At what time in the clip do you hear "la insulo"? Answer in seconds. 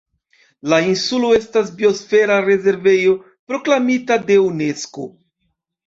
0.71-1.29